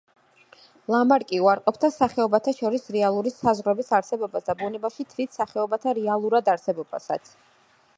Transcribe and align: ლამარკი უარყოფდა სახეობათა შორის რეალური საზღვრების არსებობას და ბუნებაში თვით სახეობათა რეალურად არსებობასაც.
ლამარკი 0.93 1.41
უარყოფდა 1.47 1.91
სახეობათა 1.97 2.55
შორის 2.61 2.89
რეალური 2.97 3.35
საზღვრების 3.37 3.95
არსებობას 4.01 4.49
და 4.51 4.59
ბუნებაში 4.65 5.07
თვით 5.15 5.41
სახეობათა 5.41 5.97
რეალურად 6.03 6.55
არსებობასაც. 6.57 7.37